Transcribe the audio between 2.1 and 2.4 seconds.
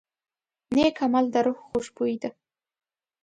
ده.